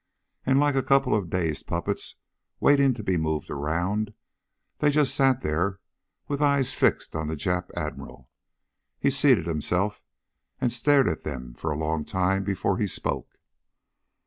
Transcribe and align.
And 0.47 0.59
like 0.59 0.73
a 0.73 0.81
couple 0.81 1.13
of 1.13 1.29
dazed 1.29 1.67
puppets 1.67 2.15
waiting 2.59 2.95
to 2.95 3.03
be 3.03 3.17
moved 3.17 3.51
around, 3.51 4.15
they 4.79 4.89
just 4.89 5.13
sat 5.13 5.41
there 5.41 5.79
with 6.27 6.41
eyes 6.41 6.73
fixed 6.73 7.15
on 7.15 7.27
the 7.27 7.35
Jap 7.35 7.69
Admiral. 7.77 8.27
He 8.99 9.11
seated 9.11 9.45
himself, 9.45 10.01
and 10.59 10.73
stared 10.73 11.07
at 11.07 11.23
them 11.23 11.53
for 11.53 11.69
a 11.69 11.77
long 11.77 12.03
time 12.03 12.43
before 12.43 12.79
he 12.79 12.87
spoke. 12.87 13.37